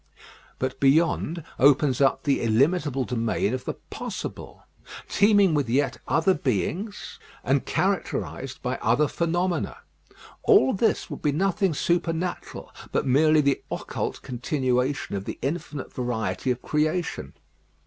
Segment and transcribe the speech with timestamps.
[0.57, 4.63] But beyond opens up the illimitable domain of the possible,
[5.07, 9.77] teeming with yet other beings, and characterised by other phenomena.
[10.41, 16.49] All this would be nothing supernatural, but merely the occult continuation of the infinite variety
[16.49, 17.33] of creation.